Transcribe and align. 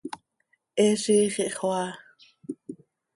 He 0.77 0.85
ziix 1.01 1.35
ihxoaa. 1.45 1.89